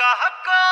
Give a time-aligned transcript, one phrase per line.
[0.00, 0.67] कहकारी